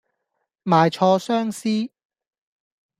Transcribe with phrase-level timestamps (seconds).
[0.63, 1.91] 賣錯相思